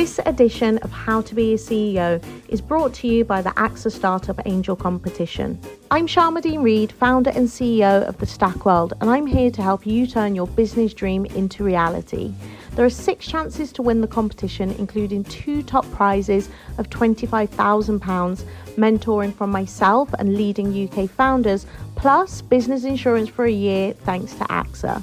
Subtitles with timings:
[0.00, 3.92] This edition of How to Be a CEO is brought to you by the AXA
[3.92, 5.60] Startup Angel Competition.
[5.90, 9.86] I'm Sharmadean Reid, founder and CEO of the Stack World, and I'm here to help
[9.86, 12.32] you turn your business dream into reality.
[12.76, 16.48] There are six chances to win the competition, including two top prizes
[16.78, 18.42] of £25,000,
[18.76, 24.44] mentoring from myself and leading UK founders, plus business insurance for a year thanks to
[24.44, 25.02] AXA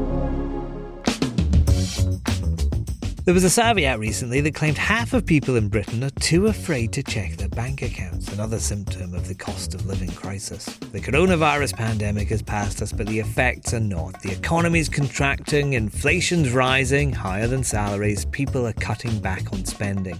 [3.23, 6.47] There was a survey out recently that claimed half of people in Britain are too
[6.47, 10.65] afraid to check their bank accounts, another symptom of the cost of living crisis.
[10.65, 14.19] The coronavirus pandemic has passed us, but the effects are not.
[14.23, 20.19] The economy is contracting, inflation's rising, higher than salaries, people are cutting back on spending.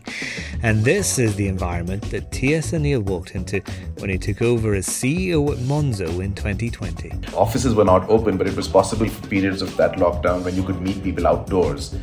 [0.61, 2.71] And this is the environment that T.S.
[2.71, 3.63] Anil walked into
[3.97, 7.11] when he took over as CEO at Monzo in 2020.
[7.33, 10.61] Offices were not open, but it was possible for periods of that lockdown when you
[10.61, 11.95] could meet people outdoors.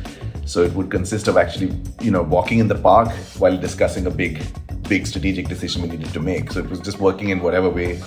[0.49, 4.09] So it would consist of actually, you know, walking in the park while discussing a
[4.09, 4.41] big,
[4.87, 6.51] big strategic decision we needed to make.
[6.51, 8.01] So it was just working in whatever way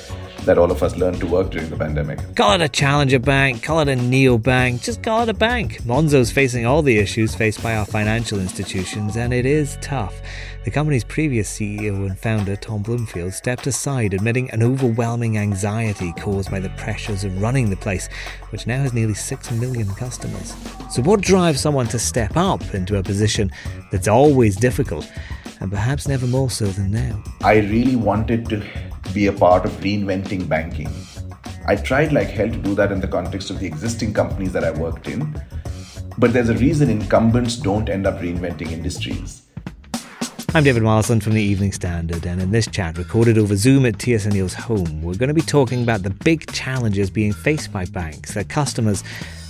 [0.44, 2.18] that all of us learned to work during the pandemic.
[2.34, 5.84] Call it a challenger bank, call it a neo bank, just call it a bank.
[5.84, 10.20] Monzo's facing all the issues faced by our financial institutions, and it is tough.
[10.64, 16.50] The company's previous CEO and founder, Tom Blomfield, stepped aside, admitting an overwhelming anxiety caused
[16.50, 18.08] by the pressures of running the place,
[18.50, 20.54] which now has nearly 6 million customers.
[20.90, 23.50] So, what drives someone to step up into a position
[23.90, 25.10] that's always difficult,
[25.60, 27.22] and perhaps never more so than now?
[27.42, 28.60] I really wanted to
[29.12, 30.90] be a part of reinventing banking.
[31.66, 34.64] I tried like hell to do that in the context of the existing companies that
[34.64, 35.40] I worked in.
[36.18, 39.42] But there's a reason incumbents don't end up reinventing industries.
[40.54, 43.98] I'm David Marsland from the Evening Standard, and in this chat, recorded over Zoom at
[43.98, 44.26] T.S.
[44.26, 48.34] Anil's home, we're going to be talking about the big challenges being faced by banks,
[48.34, 49.02] their customers,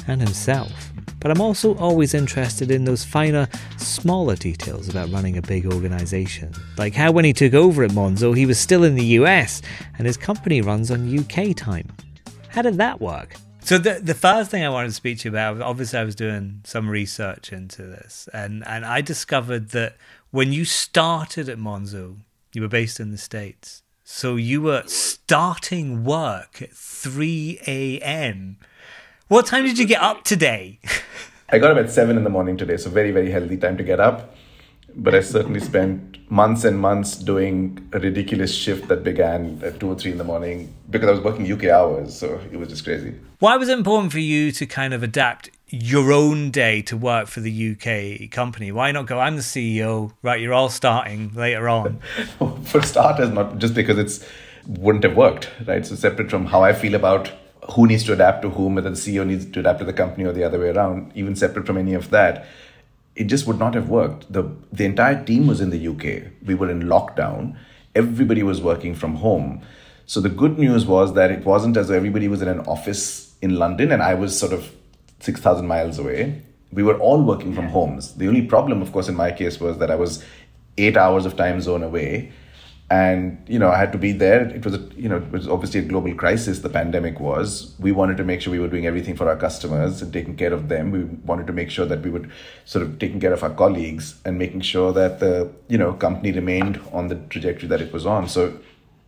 [0.07, 0.93] and himself.
[1.23, 6.53] But I'm also always interested in those finer, smaller details about running a big organisation.
[6.77, 9.63] Like how when he took over at Monzo, he was still in the US
[9.97, 11.89] and his company runs on UK time.
[12.49, 13.37] How did that work?
[13.61, 16.17] So the the first thing I wanted to speak to you about, obviously I was
[16.17, 19.97] doing some research into this and, and I discovered that
[20.33, 22.17] when you started at Monzo,
[22.53, 23.85] you were based in the States.
[24.03, 28.59] So you were starting work at 3 a.m.
[29.29, 30.79] What time did you get up today?
[31.49, 33.85] I got up at 7 in the morning today, so very, very healthy time to
[33.85, 34.35] get up.
[34.95, 39.89] But I certainly spent months and months doing a ridiculous shift that began at 2
[39.89, 42.85] or 3 in the morning because I was working UK hours, so it was just
[42.85, 43.15] crazy.
[43.39, 47.29] Why was it important for you to kind of adapt your own day to work
[47.29, 48.71] for the UK company?
[48.71, 50.41] Why not go, I'm the CEO, right?
[50.41, 52.01] You're all starting later on.
[52.65, 54.27] for starters, not just because it's
[54.67, 55.87] wouldn't have worked, right?
[55.87, 57.33] So separate from how I feel about
[57.71, 60.25] who needs to adapt to whom, whether the CEO needs to adapt to the company
[60.25, 62.47] or the other way around, even separate from any of that,
[63.15, 64.33] it just would not have worked.
[64.33, 66.33] The the entire team was in the UK.
[66.45, 67.57] We were in lockdown.
[67.95, 69.63] Everybody was working from home.
[70.07, 73.35] So the good news was that it wasn't as though everybody was in an office
[73.41, 74.71] in London and I was sort of
[75.21, 76.43] 6,000 miles away.
[76.73, 78.15] We were all working from homes.
[78.15, 80.25] The only problem, of course, in my case was that I was
[80.79, 82.33] eight hours of time zone away.
[82.93, 84.43] And, you know, I had to be there.
[84.49, 87.75] It was, a, you know, it was obviously a global crisis, the pandemic was.
[87.79, 90.53] We wanted to make sure we were doing everything for our customers and taking care
[90.53, 90.91] of them.
[90.91, 92.31] We wanted to make sure that we would
[92.67, 96.33] sort of taking care of our colleagues and making sure that the, you know, company
[96.33, 98.29] remained on the trajectory that it was on.
[98.29, 98.59] So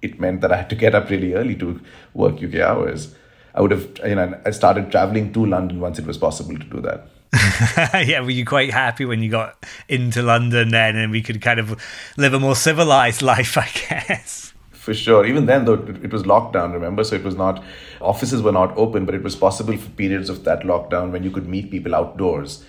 [0.01, 1.79] it meant that I had to get up really early to
[2.15, 3.15] work UK hours.
[3.55, 6.65] I would have, you know, I started traveling to London once it was possible to
[6.65, 7.07] do that.
[8.07, 11.59] yeah, were you quite happy when you got into London then and we could kind
[11.59, 11.83] of
[12.17, 14.53] live a more civilized life, I guess?
[14.71, 15.25] For sure.
[15.25, 17.05] Even then, though, it was lockdown, remember?
[17.05, 17.65] So it was not,
[18.01, 21.31] offices were not open, but it was possible for periods of that lockdown when you
[21.31, 22.65] could meet people outdoors.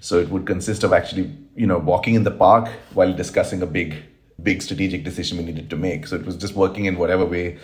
[0.00, 3.66] So it would consist of actually, you know, walking in the park while discussing a
[3.66, 3.94] big,
[4.42, 6.06] big strategic decision we needed to make.
[6.06, 7.58] So it was just working in whatever way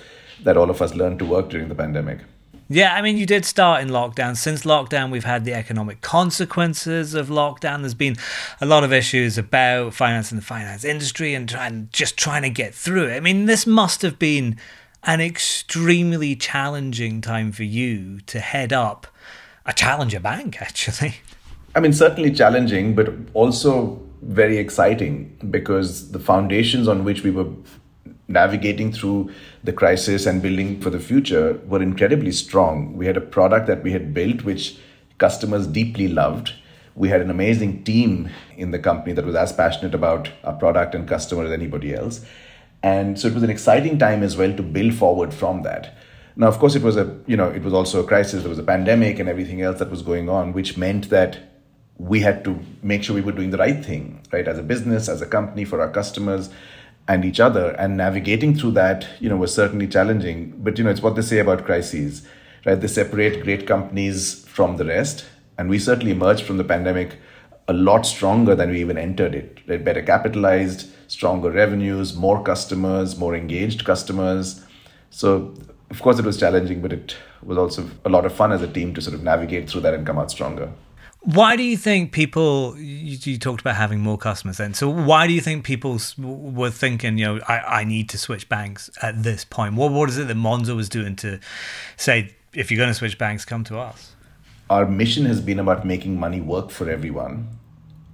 [0.44, 2.20] that all of us learned to work during the pandemic.
[2.68, 4.36] Yeah, I mean, you did start in lockdown.
[4.36, 7.80] Since lockdown, we've had the economic consequences of lockdown.
[7.80, 8.16] There's been
[8.60, 11.46] a lot of issues about finance and the finance industry and,
[11.92, 13.16] just trying to get through it.
[13.16, 14.56] I mean, this must have been
[15.04, 19.06] an extremely challenging time for you to head up
[19.64, 21.16] a challenger bank, actually.
[21.76, 27.46] I mean, certainly challenging, but also very exciting because the foundations on which we were
[28.28, 29.30] navigating through
[29.62, 32.96] the crisis and building for the future were incredibly strong.
[32.96, 34.78] We had a product that we had built which
[35.18, 36.52] customers deeply loved.
[36.94, 40.94] We had an amazing team in the company that was as passionate about our product
[40.94, 42.24] and customer as anybody else.
[42.82, 45.96] And so it was an exciting time as well to build forward from that.
[46.36, 48.42] Now, of course, it was a you know it was also a crisis.
[48.42, 51.38] There was a pandemic and everything else that was going on, which meant that
[51.96, 55.08] we had to make sure we were doing the right thing, right, as a business,
[55.08, 56.50] as a company, for our customers
[57.08, 57.70] and each other.
[57.72, 60.54] And navigating through that, you know, was certainly challenging.
[60.58, 62.26] But you know, it's what they say about crises,
[62.64, 62.80] right?
[62.80, 65.26] They separate great companies from the rest.
[65.58, 67.18] And we certainly emerged from the pandemic
[67.68, 69.58] a lot stronger than we even entered it.
[69.66, 69.84] Right?
[69.84, 74.64] Better capitalized, stronger revenues, more customers, more engaged customers.
[75.10, 75.54] So,
[75.90, 78.68] of course, it was challenging, but it was also a lot of fun as a
[78.68, 80.72] team to sort of navigate through that and come out stronger.
[81.26, 82.76] Why do you think people?
[82.78, 84.74] You, you, talked about having more customers then.
[84.74, 88.48] So why do you think people were thinking, you know, I, I need to switch
[88.48, 89.74] banks at this point?
[89.74, 91.40] What what is it that Monzo was doing to
[91.96, 94.14] say, if you're going to switch banks, come to us?
[94.70, 97.48] Our mission has been about making money work for everyone,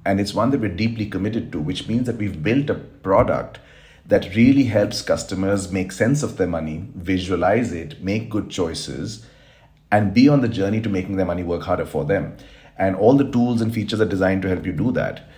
[0.07, 1.61] and it's one that we're deeply committed to.
[1.61, 3.59] Which means that we've built a product
[4.07, 9.27] that really helps customers make sense of their money, visualize it, make good choices,
[9.91, 12.39] and be on the journey to making their money work harder for them
[12.77, 15.29] and all the tools and features are designed to help you do that.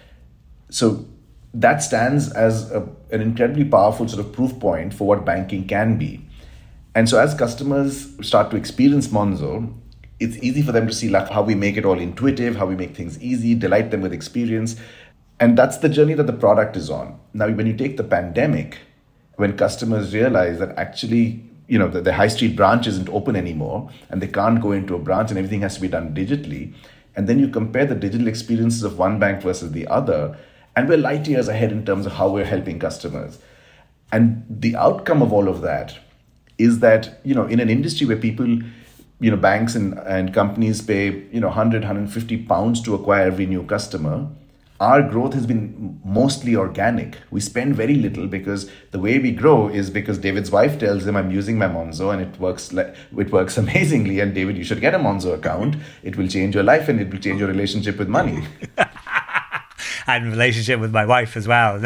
[0.71, 1.07] So
[1.53, 5.99] that stands as a, an incredibly powerful sort of proof point for what banking can
[5.99, 6.25] be.
[6.95, 9.75] And so as customers start to experience monzo
[10.21, 12.77] it's easy for them to see like how we make it all intuitive how we
[12.77, 14.77] make things easy delight them with experience.
[15.41, 17.19] And that's the journey that the product is on.
[17.33, 18.79] Now when you take the pandemic
[19.37, 23.91] when customers realize that actually you know the, the high street branch isn't open anymore
[24.11, 26.75] and they can't go into a branch and everything has to be done digitally
[27.17, 30.37] and then you compare the digital experiences of one bank versus the other,
[30.77, 33.39] and we're light years ahead in terms of how we're helping customers.
[34.13, 35.99] And the outcome of all of that
[36.59, 40.83] is that, you know, in an industry where people, you know, banks and, and companies
[40.83, 44.29] pay, you know, 100, 150 pounds to acquire every new customer,
[44.85, 47.17] our growth has been mostly organic.
[47.31, 51.17] We spend very little because the way we grow is because David's wife tells him,
[51.17, 52.73] "I'm using my Monzo and it works.
[52.73, 52.93] Le-
[53.25, 55.77] it works amazingly." And David, you should get a Monzo account.
[56.03, 58.45] It will change your life and it will change your relationship with money.
[60.07, 61.81] and relationship with my wife as well.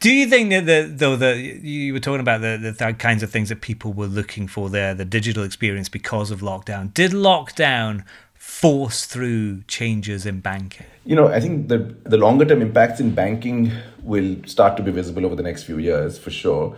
[0.00, 3.30] Do you think that the, though the you were talking about the, the kinds of
[3.30, 6.92] things that people were looking for there, the digital experience because of lockdown?
[6.94, 8.04] Did lockdown
[8.40, 10.86] force through changes in banking?
[11.04, 13.70] You know, I think the the longer term impacts in banking
[14.02, 16.74] will start to be visible over the next few years for sure.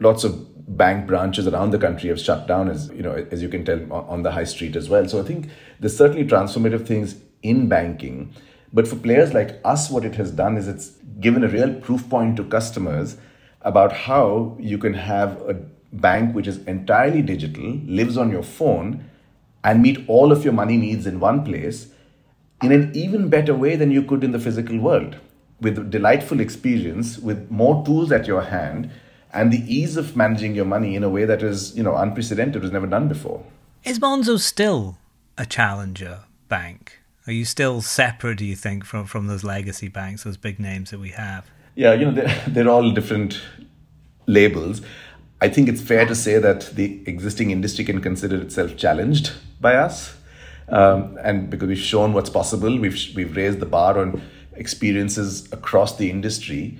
[0.00, 0.32] Lots of
[0.76, 3.92] bank branches around the country have shut down, as you know, as you can tell
[3.92, 5.06] on the high street as well.
[5.06, 5.50] So I think
[5.80, 8.34] there's certainly transformative things in banking.
[8.72, 12.08] But for players like us, what it has done is it's given a real proof
[12.08, 13.18] point to customers
[13.60, 15.54] about how you can have a
[15.92, 19.04] bank which is entirely digital, lives on your phone,
[19.64, 21.88] and meet all of your money needs in one place
[22.62, 25.16] in an even better way than you could in the physical world
[25.60, 28.90] with delightful experience with more tools at your hand
[29.32, 32.62] and the ease of managing your money in a way that is you know unprecedented
[32.62, 33.44] was never done before.
[33.84, 34.98] Is monzo still
[35.38, 37.00] a challenger bank?
[37.26, 40.90] Are you still separate do you think from from those legacy banks those big names
[40.90, 41.50] that we have?
[41.74, 43.40] Yeah you know they're, they're all different
[44.26, 44.82] labels.
[45.40, 49.76] I think it's fair to say that the existing industry can consider itself challenged by
[49.76, 50.14] us.
[50.68, 54.22] Um, and because we've shown what's possible, we've, we've raised the bar on
[54.54, 56.78] experiences across the industry.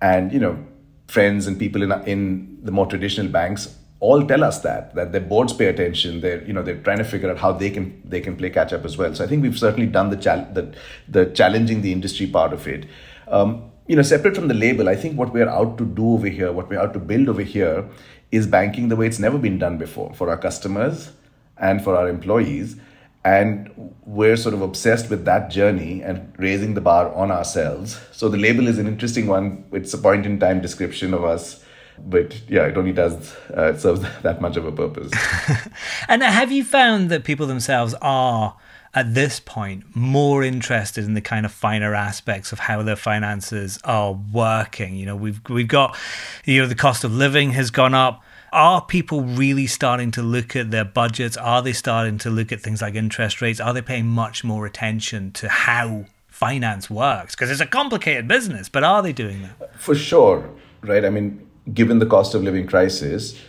[0.00, 0.64] And, you know,
[1.08, 5.20] friends and people in, in the more traditional banks all tell us that that their
[5.20, 8.20] boards pay attention they're you know they're trying to figure out how they can they
[8.20, 10.74] can play catch up as well so i think we've certainly done the chal- the,
[11.06, 12.86] the challenging the industry part of it
[13.28, 16.28] um, you know, separate from the label, I think what we're out to do over
[16.28, 17.88] here, what we're out to build over here,
[18.30, 21.12] is banking the way it's never been done before for our customers
[21.58, 22.76] and for our employees.
[23.24, 28.00] And we're sort of obsessed with that journey and raising the bar on ourselves.
[28.10, 29.64] So the label is an interesting one.
[29.72, 31.62] It's a point in time description of us
[31.98, 35.12] but yeah, it only does uh, serves that much of a purpose.
[36.08, 38.56] and have you found that people themselves are
[38.94, 43.78] at this point more interested in the kind of finer aspects of how their finances
[43.84, 44.96] are working.
[44.96, 45.96] You know, we've we've got
[46.44, 48.22] you know the cost of living has gone up.
[48.52, 51.38] Are people really starting to look at their budgets?
[51.38, 53.60] Are they starting to look at things like interest rates?
[53.60, 57.34] Are they paying much more attention to how finance works?
[57.34, 59.80] Because it's a complicated business, but are they doing that?
[59.80, 60.50] For sure,
[60.82, 61.02] right?
[61.02, 63.40] I mean, given the cost of living crisis,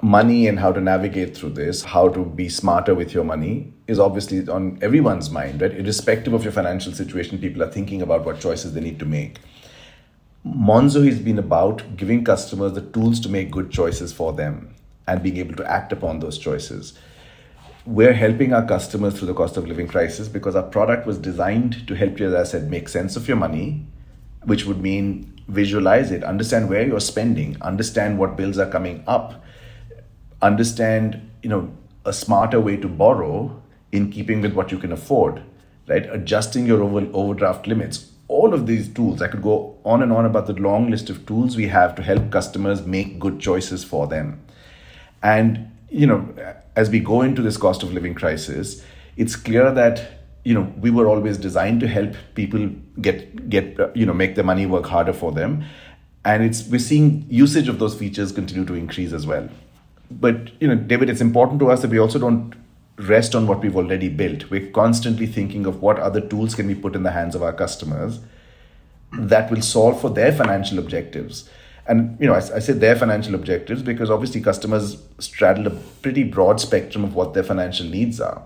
[0.00, 3.98] money and how to navigate through this, how to be smarter with your money is
[3.98, 5.72] obviously on everyone's mind, right?
[5.72, 9.40] Irrespective of your financial situation, people are thinking about what choices they need to make.
[10.46, 14.72] Monzo has been about giving customers the tools to make good choices for them
[15.06, 16.96] and being able to act upon those choices.
[17.84, 21.88] We're helping our customers through the cost of living crisis because our product was designed
[21.88, 23.84] to help you, as I said, make sense of your money,
[24.44, 29.42] which would mean visualize it, understand where you're spending, understand what bills are coming up,
[30.40, 31.72] understand, you know,
[32.04, 35.42] a smarter way to borrow in keeping with what you can afford,
[35.88, 36.06] right?
[36.12, 40.46] Adjusting your overdraft limits all of these tools, I could go on and on about
[40.46, 44.40] the long list of tools we have to help customers make good choices for them.
[45.22, 46.28] And, you know,
[46.76, 48.84] as we go into this cost of living crisis,
[49.16, 52.68] it's clear that, you know, we were always designed to help people
[53.00, 55.64] get, get you know, make their money work harder for them.
[56.24, 59.48] And it's we're seeing usage of those features continue to increase as well.
[60.10, 62.54] But, you know, David, it's important to us that we also don't
[62.98, 64.50] rest on what we've already built.
[64.50, 67.52] We're constantly thinking of what other tools can we put in the hands of our
[67.52, 68.20] customers
[69.12, 71.48] that will solve for their financial objectives.
[71.86, 76.24] And you know, I, I say their financial objectives because obviously customers straddle a pretty
[76.24, 78.42] broad spectrum of what their financial needs are.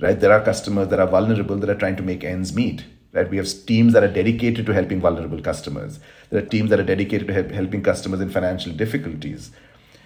[0.00, 0.18] Right?
[0.18, 2.84] There are customers that are vulnerable that are trying to make ends meet.
[3.12, 3.28] Right?
[3.28, 5.98] We have teams that are dedicated to helping vulnerable customers.
[6.30, 9.50] There are teams that are dedicated to help, helping customers in financial difficulties.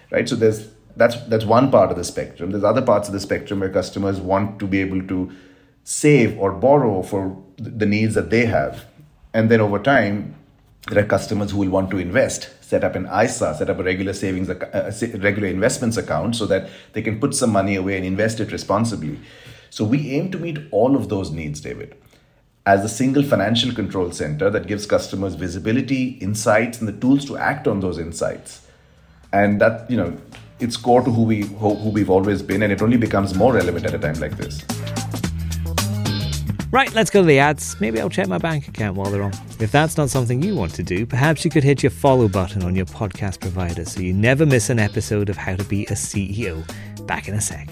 [0.09, 0.27] Right?
[0.27, 2.51] So there's that's that's one part of the spectrum.
[2.51, 5.31] There's other parts of the spectrum where customers want to be able to
[5.83, 8.85] save or borrow for the needs that they have,
[9.33, 10.35] and then over time,
[10.87, 13.83] there are customers who will want to invest, set up an ISA, set up a
[13.83, 17.97] regular savings, uh, a regular investments account, so that they can put some money away
[17.97, 19.19] and invest it responsibly.
[19.69, 21.95] So we aim to meet all of those needs, David
[22.65, 27.37] as a single financial control center that gives customers visibility, insights, and the tools to
[27.37, 28.67] act on those insights.
[29.33, 30.17] And that, you know,
[30.61, 33.53] it's core to who we who, who we've always been, and it only becomes more
[33.53, 34.63] relevant at a time like this.
[36.71, 37.79] Right, let's go to the ads.
[37.81, 39.33] Maybe I'll check my bank account while they're on.
[39.59, 42.63] If that's not something you want to do, perhaps you could hit your follow button
[42.63, 45.95] on your podcast provider so you never miss an episode of How to Be a
[45.95, 46.65] CEO.
[47.05, 47.67] Back in a sec.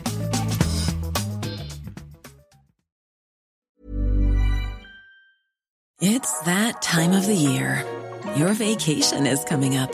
[6.02, 7.86] It's that time of the year.
[8.36, 9.94] Your vacation is coming up.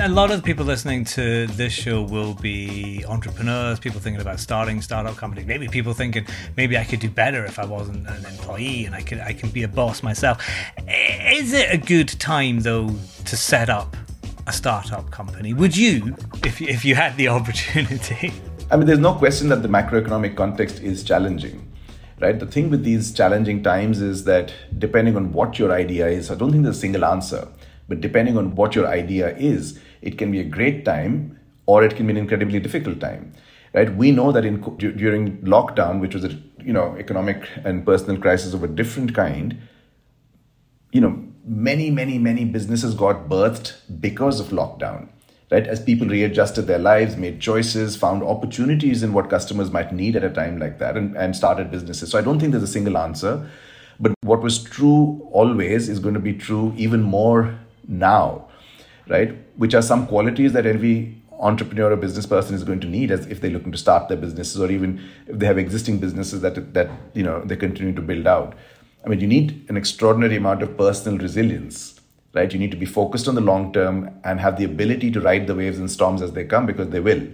[0.00, 4.40] A lot of the people listening to this show will be entrepreneurs, people thinking about
[4.40, 5.44] starting startup companies.
[5.44, 6.26] Maybe people thinking
[6.56, 9.50] maybe I could do better if I wasn't an employee and I could I can
[9.50, 10.42] be a boss myself.
[10.88, 12.88] Is it a good time though
[13.26, 13.94] to set up
[14.46, 15.52] a startup company?
[15.52, 16.16] Would you,
[16.46, 18.32] if if you had the opportunity?
[18.70, 21.66] I mean, there's no question that the macroeconomic context is challenging
[22.20, 22.38] right?
[22.38, 26.34] The thing with these challenging times is that depending on what your idea is, I
[26.34, 27.48] don't think there's a single answer,
[27.88, 31.96] but depending on what your idea is, it can be a great time or it
[31.96, 33.32] can be an incredibly difficult time
[33.74, 33.94] right?
[33.94, 38.54] We know that in during lockdown which was a you know economic and personal crisis
[38.54, 39.56] of a different kind
[40.92, 45.08] you know many many many businesses got birthed because of lockdown
[45.50, 45.66] right?
[45.66, 50.24] As people readjusted their lives made choices found opportunities in what customers might need at
[50.24, 52.10] a time like that and, and started businesses.
[52.10, 53.48] So i don't think there's a single answer
[53.98, 58.49] but what was true always is going to be true even more now
[59.10, 59.36] right?
[59.56, 63.26] Which are some qualities that every entrepreneur or business person is going to need as
[63.26, 66.74] if they're looking to start their businesses or even if they have existing businesses that
[66.74, 68.54] that you know they continue to build out.
[69.04, 71.98] I mean, you need an extraordinary amount of personal resilience,
[72.34, 72.52] right?
[72.52, 75.46] You need to be focused on the long term and have the ability to ride
[75.46, 77.26] the waves and storms as they come because they will.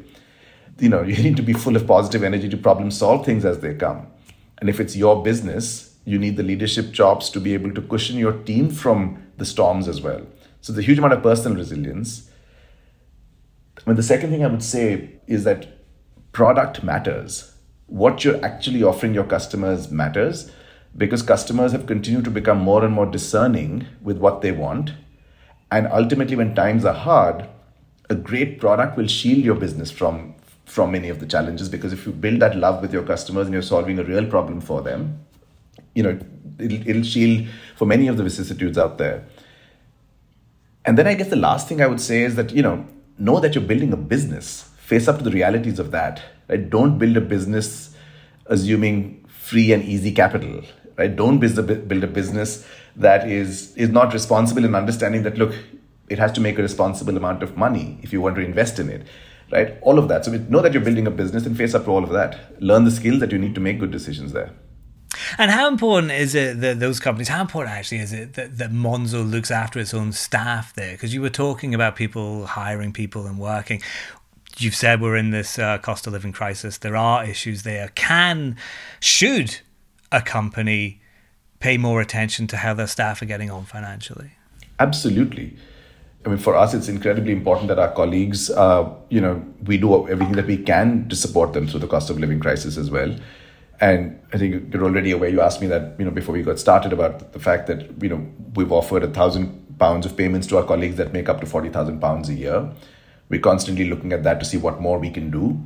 [0.78, 3.61] You know, you need to be full of positive energy to problem solve things as
[3.61, 4.06] they come.
[4.59, 8.16] And if it's your business, you need the leadership chops to be able to cushion
[8.16, 10.25] your team from the storms as well.
[10.66, 12.28] So the huge amount of personal resilience.
[13.78, 15.68] I mean, the second thing I would say is that
[16.32, 17.54] product matters.
[17.87, 20.50] What you're actually offering your customers matters
[20.96, 24.90] because customers have continued to become more and more discerning with what they want.
[25.70, 27.49] And ultimately, when times are hard,
[28.11, 32.04] a great product will shield your business from from many of the challenges because if
[32.06, 35.25] you build that love with your customers and you're solving a real problem for them,
[35.94, 36.18] you know,
[36.58, 37.46] it'll, it'll shield
[37.76, 39.25] for many of the vicissitudes out there.
[40.87, 42.87] And then I guess the last thing I would say is that, you know,
[43.19, 44.71] know that you're building a business.
[44.78, 46.23] Face up to the realities of that.
[46.49, 46.71] Right?
[46.71, 47.95] Don't build a business
[48.47, 50.62] assuming free and easy capital
[50.97, 51.14] right?
[51.14, 52.66] Don't build a, build a business
[52.97, 55.55] that is is not responsible in understanding that look,
[56.09, 58.88] it has to make a responsible amount of money if you want to invest in
[58.88, 59.07] it,
[59.52, 59.76] right?
[59.83, 60.25] All of that.
[60.25, 62.61] So know that you're building a business and face up to all of that.
[62.62, 64.52] Learn the skills that you need to make good decisions there.
[65.38, 68.71] And how important is it that those companies, how important actually is it that, that
[68.71, 70.92] Monzo looks after its own staff there?
[70.92, 73.83] Because you were talking about people hiring people and working.
[74.59, 76.78] You've said we're in this uh, cost of living crisis.
[76.78, 77.90] There are issues there.
[77.95, 78.56] Can,
[79.00, 79.59] should
[80.11, 81.00] a company
[81.61, 84.33] pay more attention to how their staff are getting on financially?
[84.78, 85.56] Absolutely.
[86.25, 90.09] I mean, for us, it's incredibly important that our colleagues, uh, you know, we do
[90.09, 93.16] everything that we can to support them through the cost of living crisis as well.
[93.80, 95.28] And I think you're already aware.
[95.28, 98.09] You asked me that, you know, before we got started about the fact that you
[98.09, 101.47] know we've offered a thousand pounds of payments to our colleagues that make up to
[101.47, 102.71] forty thousand pounds a year.
[103.28, 105.61] We're constantly looking at that to see what more we can do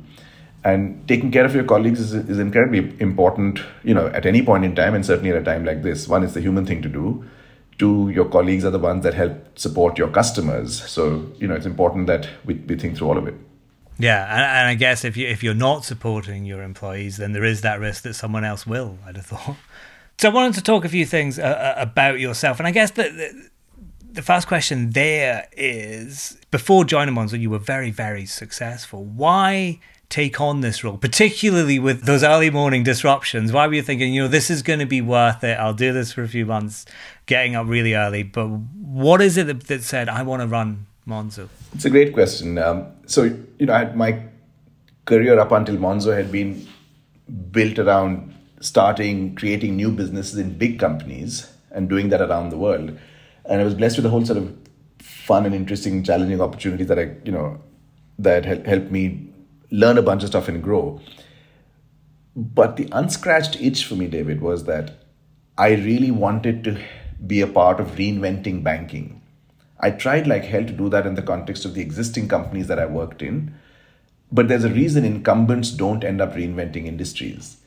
[0.63, 4.63] and taking care of your colleagues is, is incredibly important you know at any point
[4.63, 6.89] in time and certainly at a time like this one is the human thing to
[6.89, 7.23] do
[7.77, 11.65] two your colleagues are the ones that help support your customers so you know it's
[11.65, 13.35] important that we, we think through all of it
[14.01, 17.45] yeah and, and i guess if you if you're not supporting your employees then there
[17.45, 19.57] is that risk that someone else will i'd have thought
[20.17, 22.91] so i wanted to talk a few things uh, uh about yourself and i guess
[22.91, 23.49] that the,
[24.13, 29.05] the first question there is before joining Monzo, you were very, very successful.
[29.05, 33.53] Why take on this role, particularly with those early morning disruptions?
[33.53, 35.57] Why were you thinking, you know, this is going to be worth it?
[35.57, 36.85] I'll do this for a few months,
[37.25, 38.23] getting up really early.
[38.23, 41.49] But what is it that, that said, I want to run Monzo?
[41.73, 42.57] It's a great question.
[42.57, 44.23] Um, so, you know, I had my
[45.05, 46.67] career up until Monzo had been
[47.51, 52.97] built around starting, creating new businesses in big companies and doing that around the world.
[53.45, 54.55] And I was blessed with a whole sort of
[54.99, 57.59] fun and interesting, challenging opportunities that I, you know,
[58.19, 59.33] that helped me
[59.71, 61.01] learn a bunch of stuff and grow.
[62.35, 65.05] But the unscratched itch for me, David, was that
[65.57, 66.81] I really wanted to
[67.25, 69.20] be a part of reinventing banking.
[69.81, 72.79] I tried like hell to do that in the context of the existing companies that
[72.79, 73.53] I worked in.
[74.31, 77.57] But there's a reason incumbents don't end up reinventing industries,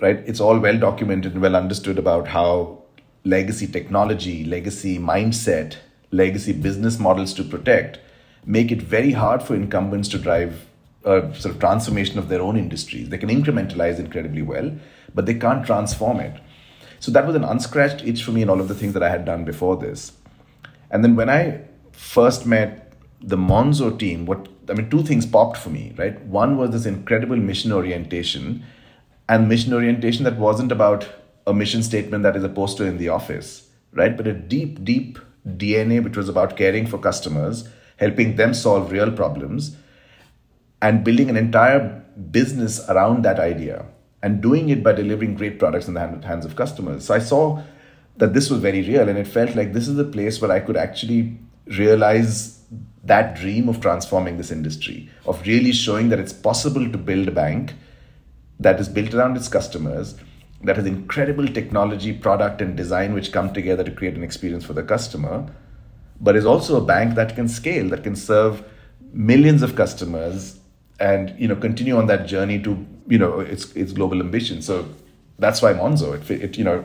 [0.00, 0.22] right?
[0.26, 2.82] It's all well documented and well understood about how
[3.24, 5.78] legacy technology, legacy mindset,
[6.12, 7.98] legacy business models to protect
[8.44, 10.66] make it very hard for incumbents to drive
[11.04, 13.08] a sort of transformation of their own industries.
[13.08, 14.72] They can incrementalize incredibly well,
[15.14, 16.40] but they can't transform it.
[17.00, 19.08] So that was an unscratched itch for me in all of the things that I
[19.08, 20.12] had done before this.
[20.90, 25.56] And then when I first met the Monzo team, what I mean, two things popped
[25.56, 26.20] for me, right?
[26.22, 28.64] One was this incredible mission orientation,
[29.28, 31.08] and mission orientation that wasn't about
[31.46, 34.16] a mission statement that is a poster in the office, right?
[34.16, 39.10] But a deep, deep DNA which was about caring for customers, helping them solve real
[39.10, 39.76] problems,
[40.82, 43.86] and building an entire business around that idea
[44.22, 47.04] and doing it by delivering great products in the hands of customers.
[47.06, 47.62] So I saw
[48.16, 50.60] that this was very real and it felt like this is the place where I
[50.60, 52.60] could actually realize
[53.04, 57.32] that dream of transforming this industry, of really showing that it's possible to build a
[57.32, 57.74] bank
[58.58, 60.16] that is built around its customers,
[60.62, 64.74] that has incredible technology, product, and design which come together to create an experience for
[64.74, 65.50] the customer,
[66.20, 68.62] but is also a bank that can scale, that can serve
[69.12, 70.60] millions of customers
[71.00, 74.60] and you know continue on that journey to you know its its global ambition.
[74.60, 74.86] So
[75.38, 76.14] that's why Monzo.
[76.14, 76.84] It, it you know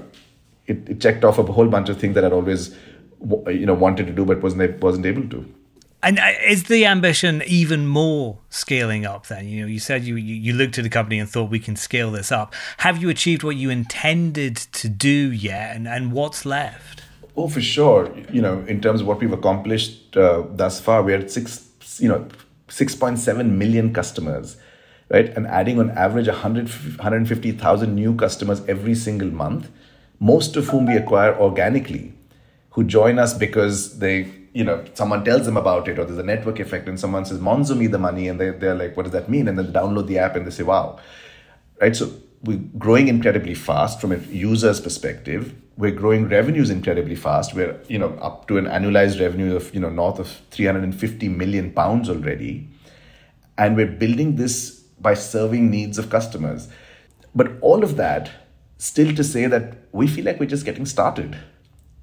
[0.67, 2.75] it, it checked off a whole bunch of things that I'd always
[3.47, 5.45] you know wanted to do but wasn't wasn't able to.
[6.03, 9.47] And uh, is the ambition even more scaling up then?
[9.47, 12.11] You know, you said you, you looked at the company and thought we can scale
[12.11, 12.53] this up.
[12.77, 15.75] Have you achieved what you intended to do yet?
[15.75, 17.01] And, and what's left?
[17.35, 18.15] Oh, for sure.
[18.31, 22.07] You know, in terms of what we've accomplished uh, thus far, we're at six, you
[22.07, 22.27] know,
[22.67, 24.57] 6.7 million customers,
[25.09, 25.29] right?
[25.35, 29.69] And adding on average 100, 150,000 new customers every single month,
[30.19, 32.13] most of whom we acquire organically,
[32.71, 36.23] who join us because they, you know, someone tells them about it or there's a
[36.23, 38.27] network effect and someone says, Monzo me the money.
[38.27, 39.47] And they, they're like, what does that mean?
[39.47, 40.99] And then they download the app and they say, wow.
[41.81, 41.95] Right.
[41.95, 42.11] So
[42.43, 45.53] we're growing incredibly fast from a user's perspective.
[45.77, 47.53] We're growing revenues incredibly fast.
[47.53, 51.71] We're, you know, up to an annualized revenue of, you know, north of 350 million
[51.71, 52.69] pounds already.
[53.57, 56.69] And we're building this by serving needs of customers.
[57.33, 58.31] But all of that
[58.77, 61.37] still to say that we feel like we're just getting started.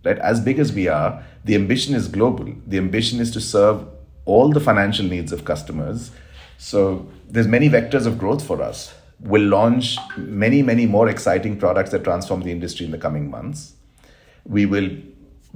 [0.05, 0.19] Right?
[0.19, 2.53] As big as we are, the ambition is global.
[2.67, 3.87] The ambition is to serve
[4.25, 6.11] all the financial needs of customers.
[6.59, 8.95] So there's many vectors of growth for us.
[9.21, 13.75] We'll launch many, many more exciting products that transform the industry in the coming months.
[14.45, 14.91] We will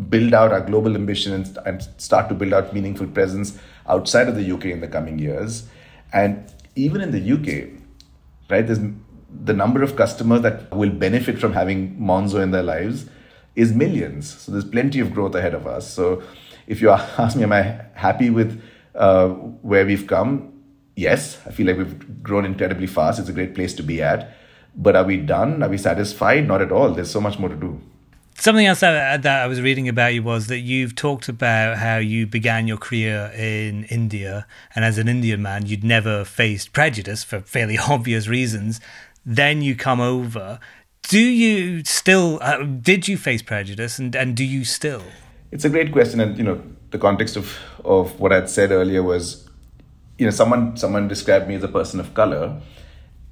[0.09, 4.37] build out our global ambition and, and start to build out meaningful presence outside of
[4.37, 5.67] the UK in the coming years.
[6.13, 7.81] And even in the UK,
[8.51, 8.81] right, there's
[9.45, 13.07] the number of customers that will benefit from having Monzo in their lives
[13.55, 14.43] is millions.
[14.43, 15.91] So there's plenty of growth ahead of us.
[15.91, 16.23] So
[16.67, 18.63] if you ask me, am I happy with
[18.95, 20.53] uh, where we've come?
[20.95, 23.19] Yes, I feel like we've grown incredibly fast.
[23.19, 24.35] It's a great place to be at.
[24.75, 25.63] But are we done?
[25.63, 26.47] Are we satisfied?
[26.47, 26.91] Not at all.
[26.91, 27.81] There's so much more to do.
[28.39, 31.97] Something else that, that I was reading about you was that you've talked about how
[31.97, 37.25] you began your career in India, and as an Indian man, you'd never faced prejudice
[37.25, 38.79] for fairly obvious reasons.
[39.27, 40.59] Then you come over.
[41.03, 42.39] Do you still?
[42.41, 45.03] Uh, did you face prejudice, and and do you still?
[45.51, 49.03] It's a great question, and you know the context of of what I'd said earlier
[49.03, 49.49] was,
[50.17, 52.61] you know, someone someone described me as a person of color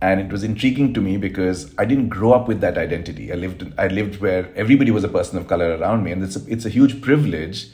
[0.05, 3.33] and it was intriguing to me because I didn't grow up with that identity.
[3.33, 6.37] I lived I lived where everybody was a person of color around me, and it's
[6.37, 7.69] a, it's a huge privilege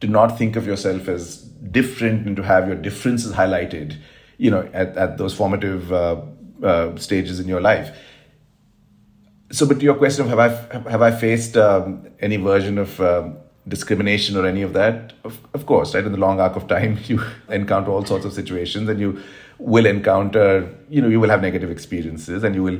[0.00, 1.42] to not think of yourself as
[1.78, 3.96] different and to have your differences highlighted.
[4.38, 6.22] You know, at, at those formative uh,
[6.62, 7.96] uh, stages in your life.
[9.52, 13.36] So, but your question of have I have I faced um, any version of um,
[13.68, 15.12] discrimination or any of that?
[15.24, 16.04] Of, of course, right.
[16.04, 19.22] In the long arc of time, you encounter all sorts of situations, and you
[19.58, 22.78] will encounter, you know, you will have negative experiences and you will,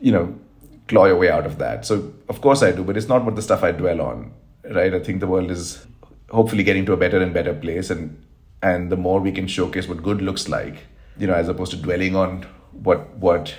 [0.00, 0.38] you know,
[0.86, 1.86] claw your way out of that.
[1.86, 4.32] So, of course, I do, but it's not what the stuff I dwell on,
[4.70, 4.92] right?
[4.92, 5.86] I think the world is
[6.30, 7.90] hopefully getting to a better and better place.
[7.90, 8.22] And,
[8.62, 10.84] and the more we can showcase what good looks like,
[11.18, 13.54] you know, as opposed to dwelling on what, what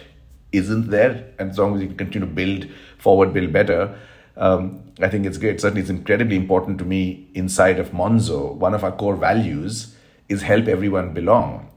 [0.51, 1.31] isn't there.
[1.39, 2.67] And as long as you continue to build
[2.97, 3.97] forward, build better,
[4.37, 5.61] um, I think it's great.
[5.61, 8.53] Certainly, it's incredibly important to me inside of Monzo.
[8.53, 9.95] One of our core values
[10.27, 11.69] is help everyone belong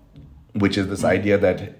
[0.54, 1.78] which is this idea that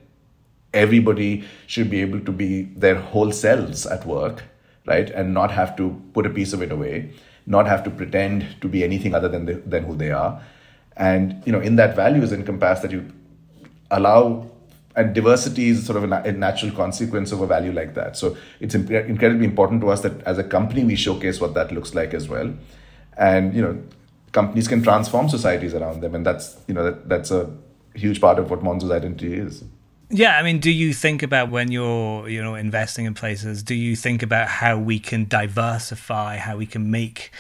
[0.73, 4.43] everybody should be able to be their whole selves at work,
[4.87, 5.11] right?
[5.11, 7.13] And not have to put a piece of it away,
[7.47, 10.43] not have to pretend to be anything other than, the, than who they are.
[10.97, 13.11] And, you know, in that value is encompassed that you
[13.91, 14.51] allow,
[14.95, 18.17] and diversity is sort of a, natural consequence of a value like that.
[18.17, 21.73] So it's imp- incredibly important to us that as a company, we showcase what that
[21.73, 22.53] looks like as well.
[23.17, 23.83] And, you know,
[24.33, 26.15] companies can transform societies around them.
[26.15, 27.51] And that's, you know, that, that's a
[27.95, 29.65] huge part of what Monzo's identity is.
[30.11, 33.63] Yeah, I mean, do you think about when you're, you know, investing in places?
[33.63, 37.31] Do you think about how we can diversify, how we can make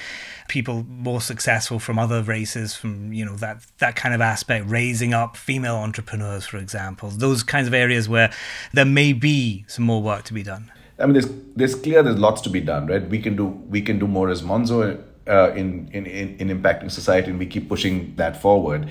[0.53, 5.15] people more successful from other races, from you know that that kind of aspect, raising
[5.15, 8.31] up female entrepreneurs, for example, those kinds of areas where
[8.75, 10.71] there may be some more work to be done.
[10.99, 13.09] I mean, there's there's clear there's lots to be done, right?
[13.09, 16.91] We can do we can do more as Monzo uh, in, in in in impacting
[16.91, 18.91] society, and we keep pushing that forward.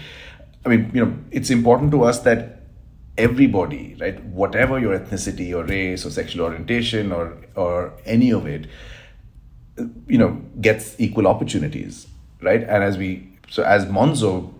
[0.65, 2.63] I mean, you know, it's important to us that
[3.17, 8.65] everybody, right, whatever your ethnicity or race or sexual orientation or or any of it,
[10.07, 12.07] you know, gets equal opportunities,
[12.41, 12.61] right?
[12.61, 14.53] And as we so as Monzo,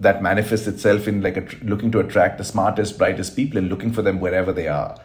[0.00, 3.92] that manifests itself in like a, looking to attract the smartest, brightest people and looking
[3.92, 4.98] for them wherever they are,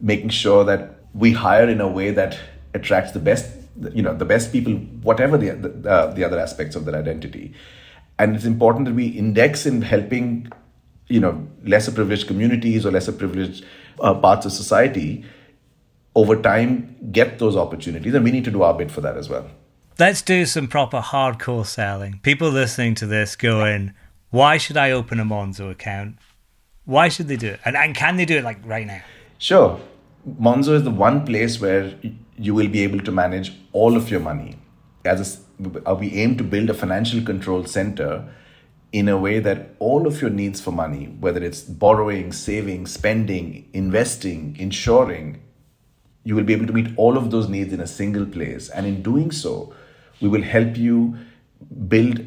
[0.00, 2.38] making sure that we hire in a way that
[2.74, 3.50] attracts the best,
[3.92, 7.54] you know, the best people, whatever the the, uh, the other aspects of their identity
[8.18, 10.50] and it's important that we index in helping
[11.08, 13.64] you know lesser privileged communities or lesser privileged
[14.00, 15.24] uh, parts of society
[16.18, 19.28] over time get those opportunities and we need to do our bit for that as
[19.28, 19.46] well.
[19.98, 22.20] Let's do some proper hardcore selling.
[22.22, 23.92] People listening to this going
[24.30, 26.18] why should i open a monzo account?
[26.84, 27.60] Why should they do it?
[27.64, 29.00] And, and can they do it like right now?
[29.38, 29.80] Sure.
[30.40, 31.94] Monzo is the one place where
[32.36, 34.56] you will be able to manage all of your money.
[35.04, 38.28] As a, uh, we aim to build a financial control center
[38.92, 43.68] in a way that all of your needs for money, whether it's borrowing, saving, spending,
[43.72, 45.40] investing, insuring,
[46.24, 48.68] you will be able to meet all of those needs in a single place.
[48.68, 49.74] And in doing so,
[50.20, 51.16] we will help you
[51.88, 52.20] build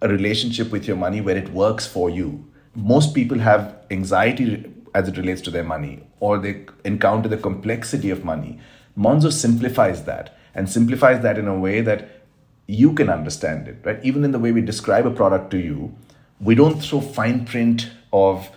[0.00, 2.50] a relationship with your money where it works for you.
[2.74, 8.10] Most people have anxiety as it relates to their money, or they encounter the complexity
[8.10, 8.58] of money.
[8.98, 12.22] Monzo simplifies that and simplifies that in a way that
[12.66, 14.04] you can understand it, right?
[14.04, 15.94] Even in the way we describe a product to you,
[16.40, 18.50] we don't throw fine print of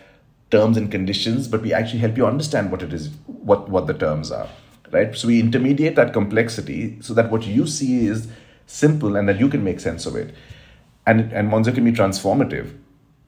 [0.55, 3.93] terms and conditions, but we actually help you understand what it is, what, what the
[3.93, 4.47] terms are,
[4.91, 5.15] right?
[5.15, 8.27] So we intermediate that complexity so that what you see is
[8.65, 10.33] simple and that you can make sense of it.
[11.05, 12.75] And, and Monzo can be transformative.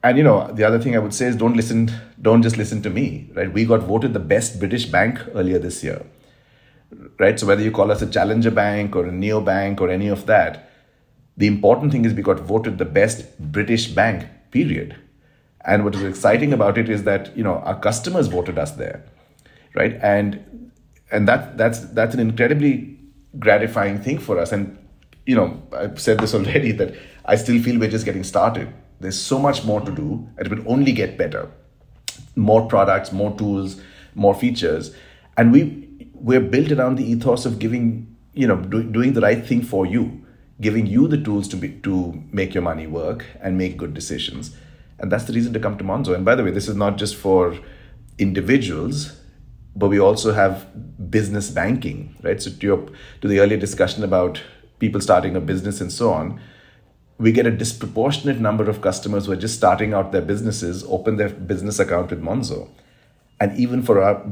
[0.03, 2.81] And you know, the other thing I would say is don't listen, don't just listen
[2.83, 3.51] to me, right?
[3.51, 6.05] We got voted the best British bank earlier this year,
[7.19, 7.39] right?
[7.39, 10.25] So whether you call us a challenger bank or a neo bank or any of
[10.27, 10.69] that,
[11.35, 14.95] the important thing is we got voted the best British bank, period.
[15.65, 19.03] And what is exciting about it is that you know our customers voted us there,
[19.75, 19.97] right?
[20.01, 20.71] And
[21.11, 22.97] and that that's that's an incredibly
[23.39, 24.51] gratifying thing for us.
[24.51, 24.77] And
[25.25, 28.73] you know, I've said this already that I still feel we're just getting started.
[28.99, 31.51] There's so much more to do, and it will only get better.
[32.35, 33.79] More products, more tools,
[34.15, 34.95] more features,
[35.37, 39.45] and we we're built around the ethos of giving, you know, do, doing the right
[39.45, 40.25] thing for you,
[40.59, 44.55] giving you the tools to be to make your money work and make good decisions,
[44.99, 46.15] and that's the reason to come to Monzo.
[46.15, 47.57] And by the way, this is not just for
[48.17, 49.15] individuals,
[49.75, 50.65] but we also have
[51.11, 52.41] business banking, right?
[52.41, 52.89] So to your
[53.21, 54.41] to the earlier discussion about
[54.79, 56.39] people starting a business and so on,
[57.19, 61.17] we get a disproportionate number of customers who are just starting out their businesses, open
[61.17, 62.69] their business account with Monzo.
[63.39, 64.23] And even for our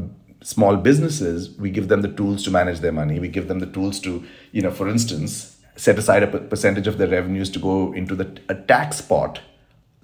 [0.41, 3.19] small businesses, we give them the tools to manage their money.
[3.19, 6.97] We give them the tools to, you know, for instance, set aside a percentage of
[6.97, 9.41] their revenues to go into the a tax pot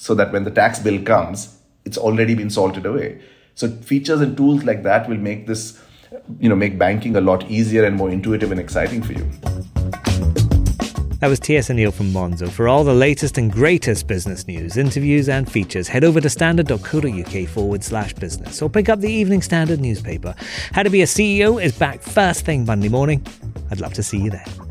[0.01, 3.21] so that when the tax bill comes, it's already been salted away.
[3.53, 5.79] So features and tools like that will make this,
[6.39, 9.29] you know, make banking a lot easier and more intuitive and exciting for you.
[11.19, 11.69] That was T.S.
[11.69, 12.49] Anil from Monzo.
[12.49, 17.47] For all the latest and greatest business news, interviews, and features, head over to standard.co.uk
[17.47, 20.33] forward slash business or pick up the Evening Standard newspaper.
[20.71, 23.23] How to Be a CEO is back first thing Monday morning.
[23.69, 24.70] I'd love to see you there.